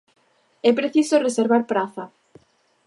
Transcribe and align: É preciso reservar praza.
É 0.69 0.71
preciso 0.79 1.23
reservar 1.27 1.61
praza. 1.71 2.05